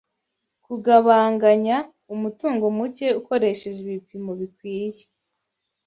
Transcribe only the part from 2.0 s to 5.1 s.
umutungo muke ukoresheje ibipimo bikwiye